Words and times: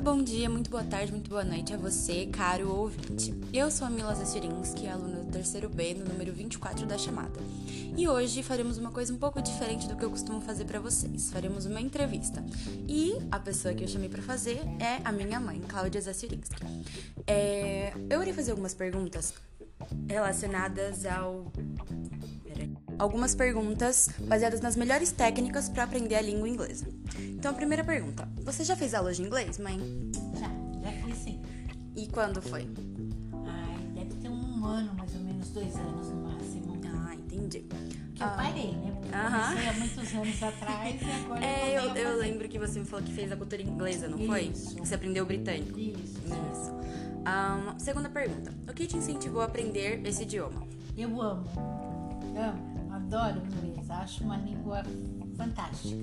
Muito 0.00 0.16
bom 0.16 0.24
dia, 0.24 0.48
muito 0.48 0.70
boa 0.70 0.82
tarde, 0.82 1.12
muito 1.12 1.28
boa 1.28 1.44
noite 1.44 1.74
a 1.74 1.76
você, 1.76 2.24
caro 2.24 2.74
ouvinte. 2.74 3.34
Eu 3.52 3.70
sou 3.70 3.86
a 3.86 3.90
Mila 3.90 4.14
Zachirinski, 4.14 4.88
aluna 4.88 5.18
do 5.18 5.30
terceiro 5.30 5.68
B, 5.68 5.92
no 5.92 6.06
número 6.06 6.32
24 6.32 6.86
da 6.86 6.96
chamada. 6.96 7.38
E 7.98 8.08
hoje 8.08 8.42
faremos 8.42 8.78
uma 8.78 8.90
coisa 8.90 9.12
um 9.12 9.18
pouco 9.18 9.42
diferente 9.42 9.86
do 9.86 9.94
que 9.94 10.02
eu 10.02 10.08
costumo 10.08 10.40
fazer 10.40 10.64
para 10.64 10.80
vocês. 10.80 11.30
Faremos 11.30 11.66
uma 11.66 11.82
entrevista. 11.82 12.42
E 12.88 13.12
a 13.30 13.38
pessoa 13.38 13.74
que 13.74 13.84
eu 13.84 13.88
chamei 13.88 14.08
para 14.08 14.22
fazer 14.22 14.62
é 14.78 15.02
a 15.04 15.12
minha 15.12 15.38
mãe, 15.38 15.60
Cláudia 15.68 16.00
Zachirinski. 16.00 16.56
É... 17.26 17.92
Eu 18.08 18.22
irei 18.22 18.32
fazer 18.32 18.52
algumas 18.52 18.72
perguntas 18.72 19.34
relacionadas 20.08 21.04
ao 21.04 21.52
algumas 23.00 23.34
perguntas 23.34 24.10
baseadas 24.28 24.60
nas 24.60 24.76
melhores 24.76 25.10
técnicas 25.10 25.68
para 25.68 25.84
aprender 25.84 26.14
a 26.16 26.20
língua 26.20 26.48
inglesa. 26.48 26.86
Então, 27.18 27.50
a 27.50 27.54
primeira 27.54 27.82
pergunta: 27.82 28.28
Você 28.44 28.62
já 28.62 28.76
fez 28.76 28.94
aula 28.94 29.12
de 29.12 29.22
inglês, 29.22 29.58
mãe? 29.58 29.78
Já, 30.38 30.48
já 30.82 30.92
fiz 31.04 31.16
sim. 31.16 31.40
E 31.96 32.06
quando 32.08 32.40
foi? 32.42 32.68
Ai, 33.46 33.76
deve 33.94 34.14
ter 34.16 34.28
um 34.28 34.64
ano, 34.64 34.94
mais 34.94 35.14
ou 35.14 35.20
menos, 35.22 35.48
dois 35.50 35.74
anos 35.76 36.08
no 36.08 36.22
máximo. 36.22 36.78
Ah, 36.86 37.14
entendi. 37.14 37.60
Que 38.14 38.22
eu 38.22 38.26
Ah. 38.26 38.30
parei, 38.36 38.72
né? 38.72 38.92
Porque 39.00 39.14
eu 39.14 39.18
Aham. 39.18 39.48
comecei 39.48 39.68
há 39.68 39.72
muitos 39.72 40.14
anos 40.14 40.42
atrás 40.42 41.00
e 41.02 41.04
agora 41.24 41.44
É, 41.44 41.78
eu, 41.78 41.82
eu 41.82 41.88
fazer. 41.90 42.14
lembro 42.16 42.48
que 42.48 42.58
você 42.58 42.78
me 42.78 42.84
falou 42.84 43.04
que 43.04 43.12
fez 43.12 43.32
a 43.32 43.36
cultura 43.36 43.62
inglesa, 43.62 44.08
não 44.08 44.18
foi? 44.18 44.42
Isso. 44.44 44.76
Você 44.78 44.94
aprendeu 44.94 45.24
britânico. 45.24 45.78
Isso. 45.78 46.20
Isso. 46.26 46.70
Ah, 47.24 47.74
segunda 47.78 48.08
pergunta: 48.10 48.52
O 48.68 48.72
que 48.74 48.86
te 48.86 48.96
incentivou 48.98 49.40
a 49.40 49.46
aprender 49.46 50.06
esse 50.06 50.22
idioma? 50.22 50.62
Eu 50.96 51.20
amo. 51.22 51.44
Amo. 52.36 52.69
Adoro 53.12 53.40
o 53.40 53.66
inglês. 53.66 53.90
Acho 53.90 54.22
uma 54.22 54.36
língua 54.36 54.82
fantástica. 55.36 55.96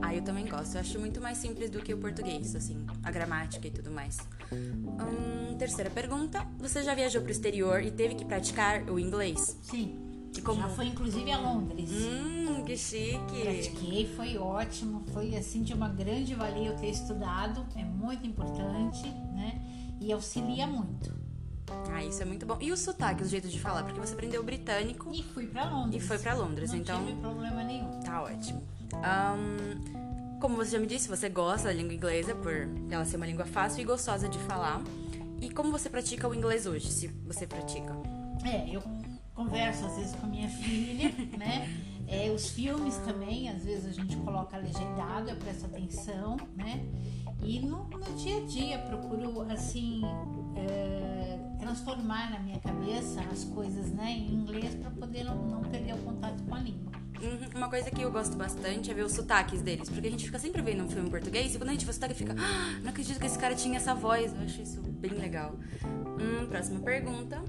Ah, 0.00 0.14
eu 0.14 0.22
também 0.22 0.46
gosto. 0.46 0.74
Eu 0.74 0.80
acho 0.80 0.98
muito 0.98 1.20
mais 1.20 1.36
simples 1.36 1.68
do 1.70 1.80
que 1.80 1.92
o 1.92 1.98
português, 1.98 2.56
assim, 2.56 2.86
a 3.02 3.10
gramática 3.10 3.66
e 3.68 3.70
tudo 3.70 3.90
mais. 3.90 4.16
Hum, 4.50 5.54
terceira 5.58 5.90
pergunta: 5.90 6.46
Você 6.58 6.82
já 6.82 6.94
viajou 6.94 7.20
pro 7.20 7.30
exterior 7.30 7.82
e 7.82 7.90
teve 7.90 8.14
que 8.14 8.24
praticar 8.24 8.82
o 8.90 8.98
inglês? 8.98 9.58
Sim. 9.62 9.98
E 10.36 10.40
como- 10.40 10.60
Já 10.60 10.68
foi 10.70 10.86
inclusive 10.86 11.30
a 11.30 11.38
Londres. 11.38 11.90
Hum, 11.92 12.62
que 12.64 12.76
chique! 12.76 13.42
Pratiquei, 13.42 14.06
foi 14.16 14.36
ótimo, 14.38 15.02
foi 15.12 15.34
assim 15.36 15.62
de 15.62 15.72
uma 15.74 15.88
grande 15.88 16.34
valia 16.34 16.68
eu 16.70 16.76
ter 16.76 16.88
estudado, 16.90 17.64
é 17.76 17.84
muito 17.84 18.26
importante, 18.26 19.08
né? 19.34 19.60
E 20.00 20.12
auxilia 20.12 20.66
muito. 20.66 21.14
Ah, 21.92 22.04
isso 22.04 22.22
é 22.22 22.24
muito 22.24 22.44
bom. 22.46 22.56
E 22.60 22.70
o 22.72 22.76
sotaque, 22.76 23.22
o 23.22 23.26
jeito 23.28 23.48
de 23.48 23.58
falar? 23.58 23.82
Porque 23.82 23.98
você 24.00 24.12
aprendeu 24.14 24.42
britânico 24.42 25.10
E 25.12 25.22
fui 25.22 25.46
pra 25.46 25.68
Londres. 25.68 26.02
e 26.02 26.06
foi 26.06 26.18
pra 26.18 26.34
Londres, 26.34 26.70
Não 26.72 26.78
então 26.78 27.04
tive 27.04 27.18
problema 27.20 27.64
nenhum. 27.64 28.00
tá 28.00 28.22
ótimo. 28.22 28.62
Ahn, 29.02 30.38
como 30.40 30.56
você 30.56 30.72
já 30.72 30.78
me 30.78 30.86
disse, 30.86 31.08
você 31.08 31.28
gosta 31.28 31.68
da 31.68 31.74
língua 31.74 31.94
inglesa 31.94 32.34
por 32.34 32.52
ela 32.90 33.04
ser 33.04 33.16
uma 33.16 33.26
língua 33.26 33.44
fácil 33.46 33.80
e 33.80 33.84
gostosa 33.84 34.28
de 34.28 34.38
falar. 34.40 34.80
E 35.40 35.50
como 35.50 35.70
você 35.72 35.88
pratica 35.90 36.28
o 36.28 36.34
inglês 36.34 36.66
hoje, 36.66 36.90
se 36.90 37.08
você 37.26 37.46
pratica? 37.46 37.94
É, 38.44 38.68
eu 38.74 38.82
converso 39.34 39.84
às 39.86 39.96
vezes 39.96 40.14
com 40.14 40.26
a 40.26 40.28
minha 40.28 40.48
filha, 40.48 41.10
né? 41.36 41.68
É, 42.08 42.30
os 42.30 42.50
filmes 42.50 42.96
também, 42.98 43.48
às 43.48 43.64
vezes 43.64 43.86
a 43.86 43.92
gente 43.92 44.16
coloca 44.18 44.56
legendado, 44.56 45.28
eu 45.28 45.36
presto 45.36 45.66
atenção, 45.66 46.36
né? 46.54 46.84
E 47.42 47.58
no, 47.60 47.84
no 47.84 48.16
dia 48.16 48.38
a 48.38 48.46
dia 48.46 48.78
procuro, 48.78 49.42
assim, 49.50 50.02
é, 50.56 51.38
transformar 51.58 52.30
na 52.30 52.38
minha 52.40 52.58
cabeça 52.58 53.20
as 53.32 53.44
coisas 53.44 53.90
né, 53.92 54.10
em 54.12 54.34
inglês 54.34 54.74
para 54.74 54.90
poder 54.90 55.24
não, 55.24 55.34
não 55.36 55.60
perder 55.62 55.94
o 55.94 55.98
contato 55.98 56.42
com 56.44 56.54
a 56.54 56.58
língua. 56.60 56.92
Uhum, 57.20 57.48
Uma 57.58 57.68
coisa 57.70 57.90
que 57.90 58.02
eu 58.02 58.10
gosto 58.12 58.36
bastante 58.36 58.90
é 58.90 58.94
ver 58.94 59.04
os 59.04 59.12
sotaques 59.12 59.62
deles, 59.62 59.88
porque 59.88 60.06
a 60.06 60.10
gente 60.10 60.24
fica 60.26 60.38
sempre 60.38 60.60
vendo 60.60 60.84
um 60.84 60.88
filme 60.88 61.08
em 61.08 61.10
português 61.10 61.54
e 61.54 61.58
quando 61.58 61.70
a 61.70 61.72
gente 61.72 61.84
vê 61.84 61.90
o 61.90 61.94
sotaque 61.94 62.14
fica, 62.14 62.34
ah, 62.38 62.78
não 62.82 62.90
acredito 62.90 63.18
que 63.18 63.26
esse 63.26 63.38
cara 63.38 63.54
tinha 63.54 63.76
essa 63.78 63.94
voz. 63.94 64.34
Eu 64.34 64.40
acho 64.42 64.60
isso 64.60 64.82
bem 64.82 65.12
legal. 65.12 65.54
Hum, 65.84 66.46
próxima 66.48 66.80
pergunta. 66.80 67.42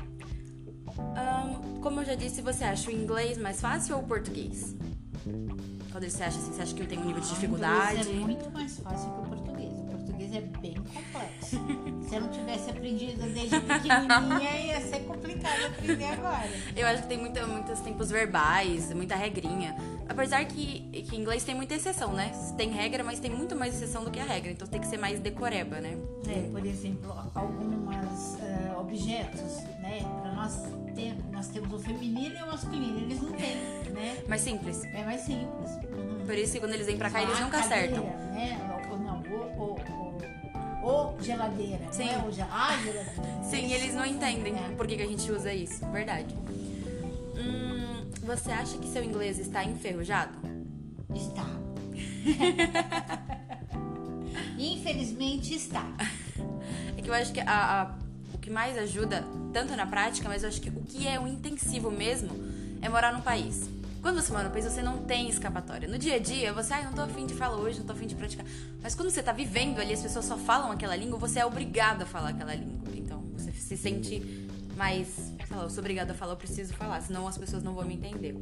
Ahn, 1.16 1.80
como 1.82 2.00
eu 2.02 2.06
já 2.06 2.16
disse, 2.16 2.42
você 2.42 2.64
acha 2.64 2.90
o 2.90 2.94
inglês 2.94 3.38
mais 3.38 3.60
fácil 3.60 3.98
ou 3.98 4.04
o 4.04 4.08
português? 4.08 4.76
Quando 5.92 6.10
você 6.10 6.24
acha 6.24 6.38
assim, 6.38 6.54
você 6.54 6.62
acha 6.62 6.74
que 6.74 6.86
tem 6.88 6.98
um 7.00 7.06
nível 7.06 7.22
de 7.22 7.28
Ah, 7.28 7.32
o 7.32 7.34
dificuldade? 7.36 8.00
inglês 8.00 8.08
é 8.10 8.20
muito 8.26 8.52
mais 8.52 8.80
fácil 8.80 9.12
que 9.12 9.20
o 9.20 9.27
português 10.28 10.36
é 10.36 10.42
bem 10.42 10.76
complexo. 10.76 11.58
Se 12.08 12.16
eu 12.16 12.22
não 12.22 12.30
tivesse 12.30 12.70
aprendido 12.70 13.22
desde 13.34 13.60
pequenininha, 13.60 14.60
ia 14.60 14.82
ser 14.82 15.00
complicado 15.02 15.66
aprender 15.66 16.06
agora. 16.06 16.50
Eu 16.76 16.88
acho 16.88 17.04
que 17.04 17.08
tem 17.08 17.18
muita, 17.18 17.46
muitos 17.48 17.80
tempos 17.80 18.10
verbais, 18.10 18.94
muita 18.94 19.16
regrinha. 19.16 19.76
Apesar 20.08 20.44
que, 20.46 20.82
que 21.04 21.16
inglês 21.16 21.44
tem 21.44 21.56
muita 21.56 21.76
exceção, 21.76 22.14
né? 22.14 22.32
Tem 22.58 22.70
regra, 22.70 23.04
mas 23.04 23.20
tem 23.20 23.32
muito 23.32 23.56
mais 23.56 23.76
exceção 23.76 24.04
do 24.04 24.12
que 24.12 24.20
a 24.20 24.26
regra. 24.26 24.52
Então 24.52 24.68
tem 24.68 24.80
que 24.80 24.88
ser 24.88 24.98
mais 24.98 25.20
decoreba, 25.20 25.80
né? 25.80 25.98
É, 26.28 26.50
por 26.50 26.66
exemplo, 26.66 27.14
alguns 27.34 27.78
objetos, 28.80 29.64
né? 29.80 30.00
Para 30.22 30.32
nós 30.32 30.64
ter, 30.96 31.16
nós 31.32 31.48
temos 31.50 31.74
o 31.74 31.80
feminino 31.80 32.36
e 32.36 32.44
o 32.44 32.48
masculino, 32.48 33.00
eles 33.00 33.22
não 33.22 33.32
têm, 33.32 33.56
né? 33.94 34.18
Mais 34.28 34.42
simples. 34.42 34.84
É 34.86 35.04
mais 35.04 35.22
simples. 35.22 35.72
Por 36.26 36.36
isso 36.36 36.54
que 36.54 36.60
quando 36.60 36.74
eles 36.74 36.88
vêm 36.88 36.98
pra 36.98 37.10
cá, 37.10 37.22
eles 37.22 37.40
nunca 37.40 37.62
cadeira, 37.62 37.86
acertam. 37.86 38.04
Né? 38.34 38.77
Geladeira, 41.22 41.92
Sim. 41.92 42.06
não 42.06 42.14
é 42.14 42.28
o 42.28 42.32
gel- 42.32 42.48
a 42.52 42.78
geladeira. 42.78 43.44
Sim, 43.50 43.72
eles 43.72 43.94
não 43.94 44.06
entendem 44.06 44.56
É. 44.56 44.70
por 44.76 44.88
que, 44.88 44.96
que 44.96 45.04
a 45.04 45.08
gente 45.08 45.32
usa 45.32 45.54
isso. 45.54 45.86
Verdade. 45.92 46.34
Hum, 47.36 48.06
você 48.24 48.52
acha 48.52 48.78
que 48.78 48.88
seu 48.88 49.04
inglês 49.04 49.38
está 49.40 49.64
enferrujado? 49.64 50.34
Está. 51.16 51.46
Infelizmente 54.58 55.54
está. 55.56 55.86
É 56.98 57.02
que 57.02 57.10
eu 57.10 57.14
acho 57.14 57.32
que 57.32 57.40
a- 57.40 57.82
a- 57.82 57.96
o 58.34 58.38
que 58.38 58.50
mais 58.50 58.78
ajuda, 58.78 59.24
tanto 59.54 59.76
na 59.76 59.86
prática, 59.86 60.28
mas 60.28 60.44
eu 60.44 60.50
acho 60.50 60.62
que 60.62 60.70
o 60.70 60.82
que 60.84 61.08
é 61.08 61.20
o 61.20 61.28
intensivo 61.28 61.92
mesmo 61.92 62.30
é 62.82 62.90
morar 62.90 63.14
num 63.14 63.22
país. 63.22 63.70
Quando 64.02 64.22
você 64.22 64.32
mora 64.32 64.46
num 64.46 64.52
país, 64.52 64.66
você 64.66 64.82
não 64.82 65.04
tem 65.04 65.30
escapatória. 65.30 65.88
No 65.88 65.98
dia 65.98 66.16
a 66.16 66.20
dia, 66.20 66.54
você, 66.54 66.74
ah, 66.74 66.80
eu 66.82 66.86
não 66.86 66.94
tô 66.94 67.02
afim 67.02 67.26
de 67.26 67.34
falar 67.34 67.58
hoje, 67.58 67.80
não 67.80 67.86
tô 67.86 67.94
afim 67.94 68.08
de 68.08 68.16
praticar. 68.16 68.46
Mas 68.82 68.96
quando 68.96 69.10
você 69.10 69.22
tá 69.22 69.32
vivendo 69.32 69.80
ali, 69.80 69.94
as 69.94 70.02
pessoas 70.02 70.26
só 70.26 70.38
falam 70.38 70.72
aquela 70.72 70.96
língua, 70.96 71.18
você 71.18 71.40
é 71.40 71.46
obrigado 71.46 72.04
a 72.04 72.06
falar 72.06 72.30
aquela 72.30 72.56
língua. 72.56 72.94
Então, 72.96 73.22
você 73.36 73.52
se 73.52 73.78
sente 73.78 74.48
mais, 74.76 75.08
sei 75.48 75.58
lá, 75.58 75.64
eu 75.64 75.70
sou 75.70 75.80
obrigado 75.80 76.12
a 76.12 76.14
falar, 76.14 76.34
eu 76.34 76.38
preciso 76.38 76.74
falar, 76.74 77.02
senão 77.02 77.28
as 77.28 77.38
pessoas 77.38 77.64
não 77.64 77.74
vão 77.74 77.86
me 77.86 77.96
entender. 77.96 78.36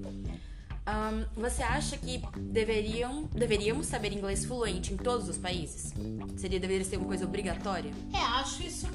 Ahn, 0.85 1.25
você 1.35 1.63
acha 1.63 1.97
que 1.97 2.21
deveriam, 2.37 3.23
deveríamos 3.33 3.87
saber 3.87 4.13
inglês 4.13 4.45
fluente 4.45 4.93
em 4.93 4.97
todos 4.97 5.27
os 5.27 5.37
países? 5.37 5.91
Seria, 6.37 6.59
deveria 6.59 6.85
ser 6.85 6.97
uma 6.97 7.07
coisa 7.07 7.25
obrigatória? 7.25 7.91
É, 8.13 8.17
acho 8.17 8.61
isso 8.61 8.87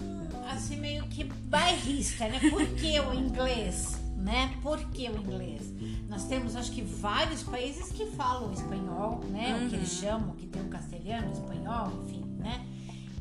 assim 0.49 0.76
meio 0.76 1.04
que 1.09 1.25
bairrista, 1.25 2.28
né? 2.28 2.38
Por 2.49 2.65
que 2.75 3.00
o 3.00 3.12
inglês? 3.12 3.99
Né? 4.20 4.54
Por 4.62 4.78
que 4.91 5.08
o 5.08 5.16
inglês? 5.16 5.72
Nós 6.08 6.25
temos, 6.25 6.54
acho 6.54 6.72
que, 6.72 6.82
vários 6.82 7.42
países 7.42 7.91
que 7.91 8.04
falam 8.04 8.53
espanhol, 8.53 9.20
né? 9.31 9.64
O 9.64 9.70
que 9.70 9.76
eles 9.76 9.88
chamam, 9.88 10.36
que 10.36 10.47
tem 10.47 10.60
o 10.62 10.69
castelhano, 10.69 11.28
o 11.28 11.32
espanhol, 11.32 11.91
enfim, 12.04 12.25
né? 12.38 12.66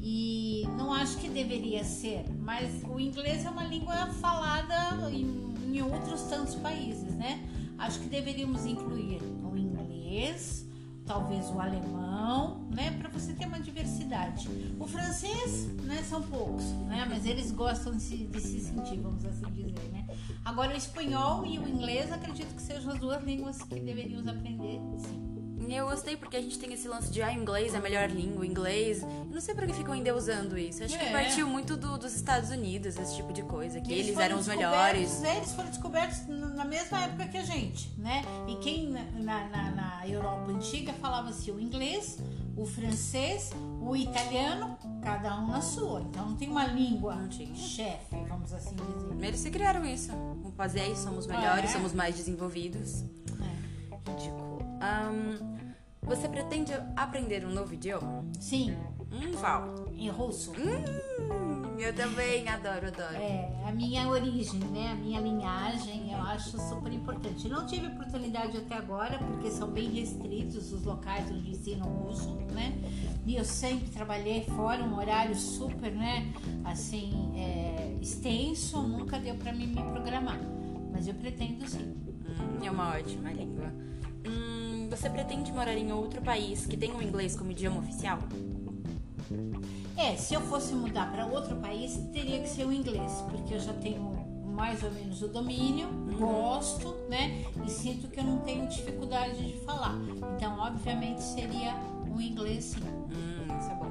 E 0.01 0.63
não 0.77 0.93
acho 0.93 1.17
que 1.17 1.29
deveria 1.29 1.83
ser, 1.83 2.25
mas 2.39 2.83
o 2.83 2.99
inglês 2.99 3.45
é 3.45 3.49
uma 3.49 3.63
língua 3.63 4.07
falada 4.21 5.09
em, 5.11 5.53
em 5.67 5.81
outros 5.81 6.21
tantos 6.23 6.55
países, 6.55 7.13
né? 7.15 7.47
Acho 7.77 7.99
que 7.99 8.09
deveríamos 8.09 8.65
incluir 8.65 9.21
o 9.21 9.57
inglês, 9.57 10.65
talvez 11.09 11.49
o 11.49 11.59
alemão, 11.59 12.67
né, 12.69 12.91
para 12.91 13.09
você 13.09 13.33
ter 13.33 13.47
uma 13.47 13.59
diversidade. 13.59 14.47
O 14.79 14.85
francês, 14.85 15.65
né, 15.81 16.03
são 16.03 16.21
poucos, 16.21 16.63
né, 16.85 17.03
mas 17.09 17.25
eles 17.25 17.51
gostam 17.51 17.93
de 17.93 18.03
se, 18.03 18.17
de 18.17 18.39
se 18.39 18.59
sentir, 18.59 18.99
vamos 18.99 19.25
assim 19.25 19.51
dizer, 19.51 19.89
né. 19.91 20.05
Agora 20.45 20.71
o 20.71 20.77
espanhol 20.77 21.43
e 21.47 21.57
o 21.57 21.67
inglês, 21.67 22.11
acredito 22.11 22.53
que 22.53 22.61
sejam 22.61 22.93
as 22.93 22.99
duas 22.99 23.23
línguas 23.23 23.57
que 23.63 23.79
deveríamos 23.79 24.27
aprender, 24.27 24.79
sim. 24.99 25.38
E 25.67 25.75
eu 25.75 25.85
gostei 25.87 26.17
porque 26.17 26.35
a 26.37 26.41
gente 26.41 26.57
tem 26.57 26.73
esse 26.73 26.87
lance 26.87 27.11
de 27.11 27.21
ah, 27.21 27.31
inglês 27.31 27.73
é 27.73 27.77
a 27.77 27.81
melhor 27.81 28.09
língua, 28.09 28.45
inglês. 28.45 29.03
Eu 29.03 29.25
não 29.31 29.39
sei 29.41 29.53
por 29.53 29.67
que 29.67 29.73
ficam 29.73 29.93
endeusando 29.93 30.57
isso. 30.57 30.83
Acho 30.83 30.97
que 30.97 31.05
É. 31.05 31.11
partiu 31.11 31.47
muito 31.47 31.77
do- 31.77 31.97
dos 31.97 32.15
Estados 32.15 32.49
Unidos, 32.49 32.97
esse 32.97 33.15
tipo 33.15 33.31
de 33.31 33.43
coisa, 33.43 33.79
que 33.79 33.91
eles, 33.93 34.07
foram 34.13 34.21
eram 34.25 34.39
os 34.39 34.47
melhores. 34.47 35.19
né, 35.21 35.37
eles 35.37 35.51
foram 35.53 35.69
descobertos 35.69 36.25
na 36.27 36.65
mesma 36.65 37.03
época 37.03 37.27
que 37.27 37.37
a 37.37 37.43
gente, 37.43 37.93
né? 37.99 38.23
E 38.47 38.55
quem 38.55 38.89
na, 38.89 39.03
na- 39.47 39.71
na- 39.71 40.07
Europa 40.07 40.49
antiga 40.51 40.91
falava-se 40.93 41.51
o 41.51 41.59
inglês, 41.59 42.17
o 42.57 42.65
francês, 42.65 43.51
o 43.79 43.95
italiano, 43.95 44.75
cada 45.03 45.39
um 45.39 45.47
na 45.49 45.61
sua. 45.61 46.01
Então 46.01 46.29
não 46.29 46.35
tem 46.35 46.49
uma 46.49 46.65
língua 46.65 47.15
Não 47.15 47.27
tinha. 47.29 47.53
chefe, 47.53 48.15
vamos 48.27 48.51
assim 48.53 48.75
dizer. 48.75 49.23
Eles 49.27 49.39
se 49.39 49.51
criaram 49.51 49.85
isso. 49.85 50.09
Vamos 50.11 50.55
fazer 50.55 50.87
isso, 50.91 51.03
somos 51.03 51.27
melhores, 51.27 51.69
é? 51.69 51.73
somos 51.73 51.93
mais 51.93 52.15
desenvolvidos. 52.15 53.03
É. 53.03 54.09
Ridículo. 54.11 54.48
Ahn, 54.81 55.37
você 56.01 56.27
pretende 56.27 56.73
aprender 56.95 57.45
um 57.45 57.51
novo 57.51 57.73
idioma? 57.73 58.25
Sim, 58.39 58.75
Hum, 59.11 59.31
qual? 59.39 59.87
Em 59.91 60.07
russo. 60.09 60.51
Hum, 60.51 61.79
eu 61.79 61.93
também 61.95 62.47
adoro, 62.47 62.87
adoro. 62.87 63.15
É, 63.15 63.49
a 63.65 63.71
minha 63.71 64.07
origem, 64.07 64.59
né? 64.59 64.91
A 64.91 64.95
minha 64.95 65.19
linhagem, 65.19 66.11
eu 66.11 66.19
acho 66.19 66.59
super 66.69 66.93
importante. 66.93 67.49
Não 67.49 67.65
tive 67.65 67.87
oportunidade 67.87 68.55
até 68.57 68.75
agora, 68.75 69.17
porque 69.17 69.49
são 69.49 69.67
bem 69.71 69.89
restritos 69.89 70.71
os 70.71 70.83
locais 70.83 71.29
onde 71.31 71.49
ensinam 71.49 71.87
russo, 71.87 72.35
né? 72.53 72.77
E 73.25 73.35
eu 73.35 73.43
sempre 73.43 73.89
trabalhei 73.89 74.43
fora, 74.55 74.83
um 74.83 74.95
horário 74.95 75.35
super, 75.35 75.91
né? 75.91 76.31
Assim, 76.63 77.31
é, 77.35 77.97
extenso, 77.99 78.81
nunca 78.83 79.17
deu 79.19 79.35
para 79.35 79.51
mim 79.51 79.67
me 79.67 79.81
programar. 79.91 80.39
Mas 80.91 81.07
eu 81.07 81.15
pretendo 81.15 81.67
sim. 81.67 81.95
Hum, 82.05 82.63
é 82.63 82.69
uma 82.69 82.95
ótima 82.95 83.31
língua. 83.31 83.73
Você 84.99 85.09
pretende 85.09 85.49
morar 85.53 85.77
em 85.77 85.93
outro 85.93 86.21
país 86.21 86.65
que 86.65 86.75
tenha 86.75 86.93
o 86.93 87.01
inglês 87.01 87.33
como 87.33 87.51
idioma 87.51 87.79
oficial? 87.79 88.19
É, 89.95 90.17
se 90.17 90.33
eu 90.33 90.41
fosse 90.41 90.73
mudar 90.73 91.09
para 91.09 91.25
outro 91.25 91.55
país, 91.55 91.97
teria 92.11 92.41
que 92.41 92.49
ser 92.49 92.65
o 92.65 92.73
inglês, 92.73 93.23
porque 93.29 93.53
eu 93.53 93.61
já 93.61 93.71
tenho 93.71 94.03
mais 94.45 94.83
ou 94.83 94.91
menos 94.91 95.21
o 95.21 95.29
domínio, 95.29 95.87
uhum. 95.87 96.17
gosto, 96.17 96.93
né? 97.07 97.45
E 97.65 97.69
sinto 97.69 98.09
que 98.09 98.19
eu 98.19 98.25
não 98.25 98.39
tenho 98.39 98.67
dificuldade 98.67 99.37
de 99.37 99.57
falar. 99.59 99.95
Então, 100.35 100.59
obviamente, 100.59 101.23
seria 101.23 101.75
o 102.13 102.19
inglês 102.19 102.65
sim. 102.65 102.81
Hum, 102.83 103.57
isso 103.57 103.71
é 103.71 103.75
bom. 103.75 103.89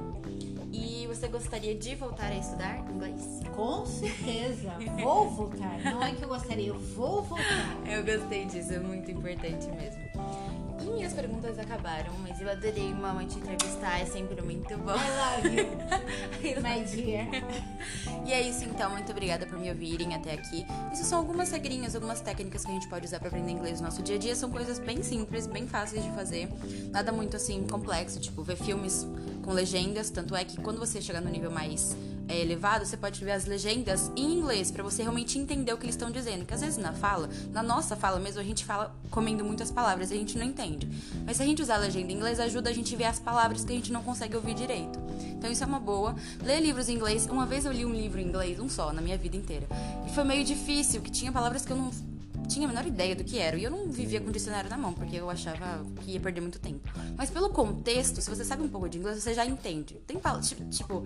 Você 1.19 1.27
gostaria 1.27 1.75
de 1.75 1.95
voltar 1.95 2.31
a 2.31 2.35
estudar 2.35 2.77
inglês? 2.89 3.41
Com 3.53 3.85
certeza. 3.85 4.71
vou 5.03 5.29
voltar. 5.29 5.77
Não 5.83 6.01
é 6.01 6.13
que 6.13 6.23
eu 6.23 6.29
gostaria, 6.29 6.67
eu 6.69 6.79
vou 6.79 7.21
voltar. 7.21 7.77
Eu 7.85 8.05
gostei 8.05 8.45
disso, 8.45 8.71
é 8.71 8.79
muito 8.79 9.11
importante 9.11 9.67
mesmo. 9.67 10.01
E 10.81 10.85
minhas 10.85 11.11
perguntas 11.11 11.59
acabaram, 11.59 12.13
mas 12.19 12.39
eu 12.39 12.49
adorei, 12.49 12.93
mamãe, 12.93 13.27
te 13.27 13.37
entrevistar, 13.37 13.99
é 13.99 14.05
sempre 14.05 14.41
muito 14.41 14.77
bom. 14.77 14.93
I 14.93 15.43
love 15.43 16.47
you, 16.47 16.61
my 16.63 16.85
dear. 16.85 17.27
E 18.25 18.31
é 18.31 18.41
isso 18.41 18.63
então, 18.63 18.89
muito 18.91 19.11
obrigada 19.11 19.45
por 19.45 19.59
me 19.59 19.69
ouvirem 19.69 20.15
até 20.15 20.31
aqui. 20.31 20.65
Isso 20.93 21.03
são 21.03 21.19
algumas 21.19 21.51
regrinhas, 21.51 21.95
algumas 21.95 22.21
técnicas 22.21 22.63
que 22.63 22.71
a 22.71 22.73
gente 22.75 22.87
pode 22.87 23.05
usar 23.05 23.19
para 23.19 23.27
aprender 23.27 23.51
inglês 23.51 23.81
no 23.81 23.87
nosso 23.87 24.01
dia 24.01 24.15
a 24.15 24.19
dia. 24.19 24.37
São 24.37 24.49
coisas 24.49 24.79
bem 24.79 25.03
simples, 25.03 25.47
bem 25.47 25.67
fáceis 25.67 26.01
de 26.01 26.11
fazer. 26.11 26.47
Nada 26.91 27.11
muito 27.11 27.35
assim 27.35 27.67
complexo, 27.67 28.21
tipo 28.21 28.41
ver 28.41 28.55
filmes 28.55 29.05
com 29.49 29.53
legendas. 29.53 30.11
Tanto 30.11 30.35
é 30.35 30.45
que 30.45 30.61
quando 30.61 30.77
você 30.77 31.01
chegar 31.01 31.21
no 31.21 31.29
nível 31.29 31.49
mais 31.49 31.97
é, 32.27 32.39
elevado, 32.39 32.85
você 32.85 32.95
pode 32.95 33.25
ver 33.25 33.31
as 33.31 33.45
legendas 33.45 34.11
em 34.15 34.37
inglês 34.37 34.69
para 34.69 34.83
você 34.83 35.01
realmente 35.01 35.39
entender 35.39 35.73
o 35.73 35.77
que 35.77 35.85
eles 35.85 35.95
estão 35.95 36.11
dizendo. 36.11 36.39
Porque 36.41 36.53
às 36.53 36.61
vezes 36.61 36.77
na 36.77 36.93
fala, 36.93 37.27
na 37.51 37.63
nossa 37.63 37.95
fala 37.95 38.19
mesmo, 38.19 38.39
a 38.39 38.43
gente 38.43 38.63
fala 38.63 38.95
comendo 39.09 39.43
muitas 39.43 39.71
palavras 39.71 40.11
e 40.11 40.13
a 40.13 40.17
gente 40.17 40.37
não 40.37 40.45
entende. 40.45 40.87
Mas 41.25 41.37
se 41.37 41.43
a 41.43 41.45
gente 41.47 41.63
usar 41.63 41.75
a 41.75 41.79
legenda 41.79 42.11
em 42.11 42.15
inglês, 42.15 42.39
ajuda 42.39 42.69
a 42.69 42.73
gente 42.73 42.95
ver 42.95 43.05
as 43.05 43.17
palavras 43.17 43.65
que 43.65 43.73
a 43.73 43.75
gente 43.75 43.91
não 43.91 44.03
consegue 44.03 44.35
ouvir 44.35 44.53
direito. 44.53 44.99
Então 45.31 45.51
isso 45.51 45.63
é 45.63 45.67
uma 45.67 45.79
boa. 45.79 46.15
Ler 46.43 46.59
livros 46.59 46.87
em 46.87 46.93
inglês. 46.93 47.25
Uma 47.25 47.47
vez 47.47 47.65
eu 47.65 47.71
li 47.71 47.83
um 47.85 47.93
livro 47.93 48.19
em 48.19 48.27
inglês, 48.27 48.59
um 48.59 48.69
só, 48.69 48.93
na 48.93 49.01
minha 49.01 49.17
vida 49.17 49.35
inteira. 49.35 49.67
E 50.05 50.13
foi 50.13 50.23
meio 50.23 50.45
difícil, 50.45 51.01
que 51.01 51.09
tinha 51.09 51.31
palavras 51.31 51.65
que 51.65 51.71
eu 51.71 51.77
não 51.77 51.91
tinha 52.49 52.65
a 52.65 52.67
menor 52.67 52.85
ideia 52.85 53.15
do 53.15 53.23
que 53.23 53.37
era. 53.37 53.55
E 53.55 53.63
eu 53.63 53.71
não 53.71 53.89
vivia 53.89 54.19
com 54.19 54.29
o 54.29 54.31
dicionário 54.31 54.69
na 54.69 54.77
mão, 54.77 54.91
porque 54.91 55.15
eu 55.15 55.29
achava 55.29 55.85
que 56.01 56.11
ia 56.11 56.19
perder 56.19 56.41
muito 56.41 56.59
tempo. 56.59 56.89
Mas 57.15 57.29
pelo 57.29 57.49
contexto, 57.49 58.21
se 58.21 58.29
você 58.29 58.43
sabe 58.43 58.63
um 58.63 58.67
pouco 58.67 58.89
de 58.89 58.97
inglês, 58.97 59.21
você 59.21 59.33
já 59.33 59.45
entende. 59.45 59.95
Tem 60.05 60.19
tipo, 60.69 61.05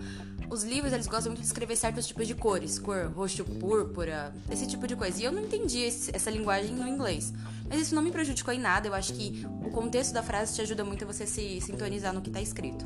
os 0.50 0.64
livros, 0.64 0.94
eles 0.94 1.06
gostam 1.06 1.32
muito 1.32 1.42
de 1.42 1.48
escrever 1.48 1.76
certos 1.76 2.08
tipos 2.08 2.26
de 2.26 2.34
cores, 2.34 2.80
cor 2.80 3.12
roxo, 3.12 3.44
púrpura, 3.44 4.34
esse 4.50 4.66
tipo 4.66 4.88
de 4.88 4.96
coisa. 4.96 5.22
E 5.22 5.26
eu 5.26 5.32
não 5.32 5.44
entendi 5.44 5.80
esse, 5.80 6.16
essa 6.16 6.32
linguagem 6.32 6.74
no 6.74 6.88
inglês. 6.88 7.34
Mas 7.68 7.82
isso 7.82 7.94
não 7.94 8.02
me 8.02 8.12
prejudicou 8.12 8.54
em 8.54 8.60
nada. 8.60 8.88
Eu 8.88 8.94
acho 8.94 9.14
que 9.14 9.46
o 9.66 9.70
contexto 9.70 10.14
da 10.14 10.24
frase 10.24 10.56
te 10.56 10.62
ajuda 10.62 10.84
muito 10.84 11.04
a 11.04 11.08
você 11.08 11.28
se 11.28 11.60
sintonizar 11.62 12.14
no 12.14 12.22
que 12.22 12.32
tá 12.32 12.42
escrito. 12.42 12.86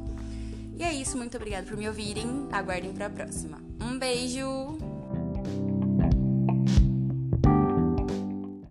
E 0.77 0.83
é 0.83 0.93
isso, 0.93 1.17
muito 1.17 1.35
obrigada 1.35 1.65
por 1.65 1.77
me 1.77 1.87
ouvirem. 1.87 2.47
Aguardem 2.51 2.93
para 2.93 3.07
a 3.07 3.09
próxima. 3.09 3.59
Um 3.81 3.97
beijo! 3.97 4.86